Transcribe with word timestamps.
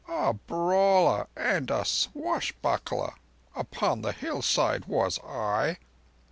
A 0.07 0.33
brawler 0.33 1.27
and 1.35 1.69
a 1.69 1.85
swashbuckler 1.85 3.13
upon 3.55 4.01
the 4.01 4.13
hillsides 4.13 4.87
was 4.87 5.19
I." 5.19 5.77